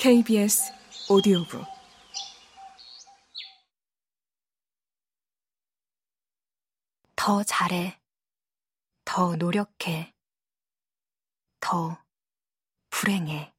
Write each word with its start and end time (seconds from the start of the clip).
KBS 0.00 0.72
오디오북 1.10 1.62
더 7.14 7.42
잘해. 7.42 8.00
더 9.04 9.36
노력해. 9.36 10.14
더 11.60 12.02
불행해. 12.88 13.52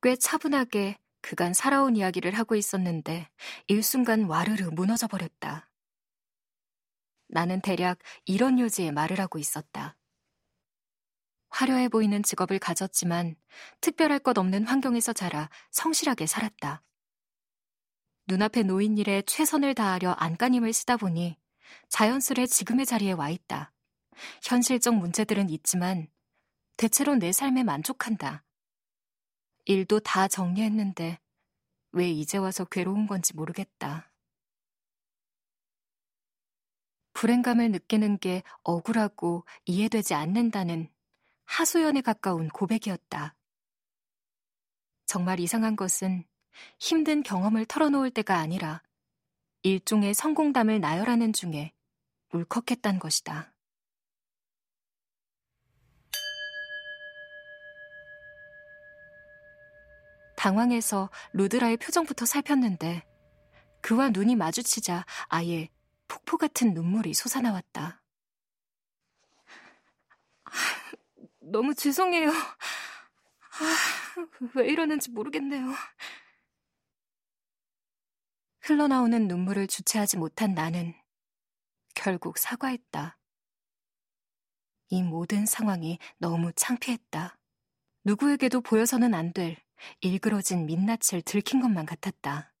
꽤 0.00 0.16
차분하게 0.16 0.98
그간 1.20 1.52
살아온 1.52 1.96
이야기를 1.96 2.32
하고 2.32 2.54
있었는데 2.54 3.28
일순간 3.66 4.24
와르르 4.24 4.70
무너져 4.70 5.06
버렸다. 5.06 5.68
나는 7.28 7.60
대략 7.60 7.98
이런 8.24 8.58
요지의 8.58 8.92
말을 8.92 9.20
하고 9.20 9.38
있었다. 9.38 9.98
화려해 11.52 11.88
보이는 11.88 12.22
직업을 12.22 12.58
가졌지만 12.58 13.36
특별할 13.80 14.18
것 14.18 14.38
없는 14.38 14.66
환경에서 14.66 15.12
자라 15.12 15.50
성실하게 15.70 16.26
살았다. 16.26 16.82
눈앞에 18.26 18.62
놓인 18.62 18.96
일에 18.96 19.22
최선을 19.22 19.74
다하려 19.74 20.12
안간힘을 20.12 20.72
쓰다 20.72 20.96
보니 20.96 21.36
자연스레 21.90 22.46
지금의 22.46 22.86
자리에 22.86 23.12
와 23.12 23.28
있다. 23.28 23.72
현실적 24.42 24.94
문제들은 24.94 25.50
있지만 25.50 26.08
대체로 26.78 27.16
내 27.16 27.32
삶에 27.32 27.64
만족한다. 27.64 28.44
일도 29.66 30.00
다 30.00 30.28
정리했는데 30.28 31.20
왜 31.92 32.10
이제 32.10 32.38
와서 32.38 32.64
괴로운 32.64 33.06
건지 33.06 33.36
모르겠다. 33.36 34.10
불행감을 37.12 37.70
느끼는 37.72 38.18
게 38.18 38.42
억울하고 38.62 39.44
이해되지 39.66 40.14
않는다는 40.14 40.88
하소연에 41.52 42.00
가까운 42.00 42.48
고백이었다. 42.48 43.34
정말 45.04 45.38
이상한 45.38 45.76
것은 45.76 46.24
힘든 46.78 47.22
경험을 47.22 47.66
털어놓을 47.66 48.10
때가 48.10 48.38
아니라 48.38 48.82
일종의 49.62 50.14
성공담을 50.14 50.80
나열하는 50.80 51.34
중에 51.34 51.72
울컥했단 52.32 52.98
것이다. 52.98 53.54
당황해서 60.36 61.10
루드라의 61.34 61.76
표정부터 61.76 62.24
살폈는데 62.24 63.06
그와 63.82 64.08
눈이 64.08 64.36
마주치자 64.36 65.04
아예 65.28 65.68
폭포 66.08 66.38
같은 66.38 66.72
눈물이 66.72 67.12
솟아나왔다. 67.12 68.01
너무 71.52 71.74
죄송해요. 71.74 72.30
아, 72.30 72.56
왜 74.54 74.68
이러는지 74.68 75.10
모르겠네요. 75.10 75.66
흘러나오는 78.62 79.28
눈물을 79.28 79.66
주체하지 79.66 80.16
못한 80.16 80.54
나는 80.54 80.94
결국 81.94 82.38
사과했다. 82.38 83.18
이 84.88 85.02
모든 85.02 85.44
상황이 85.46 85.98
너무 86.18 86.52
창피했다. 86.54 87.38
누구에게도 88.04 88.62
보여서는 88.62 89.14
안 89.14 89.32
될 89.32 89.56
일그러진 90.00 90.64
민낯을 90.66 91.22
들킨 91.24 91.60
것만 91.60 91.86
같았다. 91.86 92.54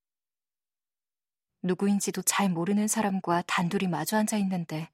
누구인지도 1.62 2.22
잘 2.22 2.50
모르는 2.50 2.88
사람과 2.88 3.42
단둘이 3.46 3.86
마주 3.86 4.16
앉아 4.16 4.36
있는데 4.38 4.90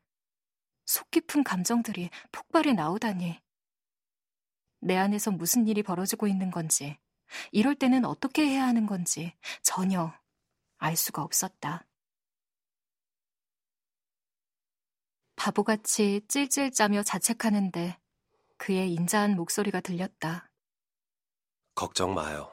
속 0.87 1.11
깊은 1.11 1.43
감정들이 1.43 2.11
폭발해 2.33 2.75
나오다니. 2.75 3.41
내 4.81 4.97
안에서 4.97 5.31
무슨 5.31 5.67
일이 5.67 5.83
벌어지고 5.83 6.27
있는 6.27 6.51
건지, 6.51 6.99
이럴 7.53 7.75
때는 7.75 8.05
어떻게 8.05 8.47
해야 8.47 8.65
하는 8.65 8.87
건지 8.87 9.35
전혀 9.63 10.13
알 10.79 10.97
수가 10.97 11.23
없었다. 11.23 11.87
바보같이 15.37 16.23
찔찔 16.29 16.73
짜며 16.73 17.03
자책하는데 17.03 17.99
그의 18.57 18.93
인자한 18.93 19.37
목소리가 19.37 19.81
들렸다. 19.81 20.51
걱정 21.75 22.13
마요. 22.13 22.53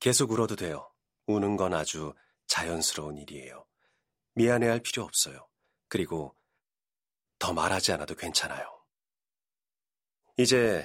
계속 0.00 0.32
울어도 0.32 0.56
돼요. 0.56 0.90
우는 1.26 1.56
건 1.56 1.72
아주 1.72 2.12
자연스러운 2.48 3.16
일이에요. 3.16 3.64
미안해할 4.34 4.80
필요 4.80 5.04
없어요. 5.04 5.48
그리고 5.88 6.36
더 7.38 7.52
말하지 7.52 7.92
않아도 7.92 8.16
괜찮아요. 8.16 8.66
이제 10.36 10.84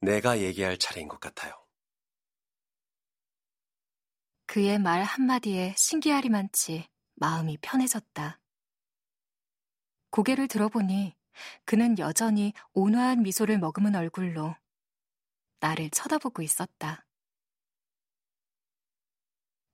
내가 0.00 0.40
얘기할 0.40 0.78
차례인 0.78 1.08
것 1.08 1.20
같아요. 1.20 1.52
그의 4.46 4.78
말 4.78 5.02
한마디에 5.02 5.74
신기하리만치 5.76 6.88
마음이 7.14 7.58
편해졌다. 7.60 8.40
고개를 10.10 10.48
들어보니 10.48 11.14
그는 11.64 11.98
여전히 11.98 12.52
온화한 12.72 13.22
미소를 13.22 13.58
머금은 13.58 13.94
얼굴로 13.94 14.54
나를 15.60 15.90
쳐다보고 15.90 16.42
있었다. 16.42 17.06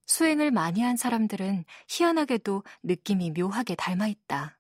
수행을 0.06 0.50
많이 0.50 0.82
한 0.82 0.96
사람들은 0.96 1.64
희한하게도 1.88 2.64
느낌이 2.82 3.30
묘하게 3.32 3.74
닮아 3.74 4.08
있다. 4.08 4.58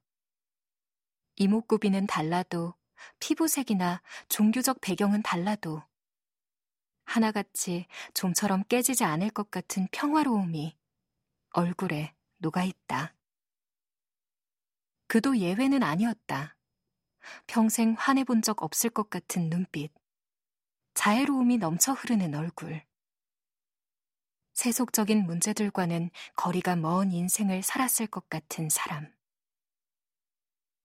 이목구비는 1.36 2.06
달라도 2.06 2.74
피부색이나 3.20 4.02
종교적 4.28 4.80
배경은 4.80 5.22
달라도 5.22 5.82
하나같이 7.04 7.86
좀처럼 8.14 8.64
깨지지 8.68 9.04
않을 9.04 9.30
것 9.30 9.50
같은 9.50 9.88
평화로움이 9.92 10.76
얼굴에 11.50 12.14
녹아 12.38 12.64
있다. 12.64 13.14
그도 15.06 15.36
예외는 15.36 15.82
아니었다. 15.82 16.56
평생 17.46 17.94
화내본 17.98 18.42
적 18.42 18.62
없을 18.62 18.90
것 18.90 19.10
같은 19.10 19.50
눈빛. 19.50 19.92
자애로움이 20.94 21.58
넘쳐 21.58 21.92
흐르는 21.92 22.34
얼굴. 22.34 22.82
세속적인 24.54 25.24
문제들과는 25.24 26.10
거리가 26.36 26.76
먼 26.76 27.12
인생을 27.12 27.62
살았을 27.62 28.06
것 28.06 28.28
같은 28.28 28.68
사람. 28.68 29.12